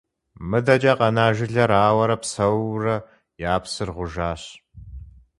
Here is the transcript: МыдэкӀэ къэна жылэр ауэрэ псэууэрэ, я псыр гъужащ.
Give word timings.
МыдэкӀэ 0.49 0.93
къэна 0.99 1.25
жылэр 1.35 1.71
ауэрэ 1.87 2.15
псэууэрэ, 2.21 2.95
я 3.51 3.55
псыр 3.61 3.89
гъужащ. 3.95 4.41